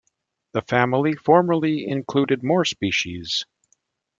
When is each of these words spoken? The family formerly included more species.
The 0.53 0.63
family 0.63 1.13
formerly 1.13 1.87
included 1.87 2.41
more 2.41 2.65
species. 2.65 3.45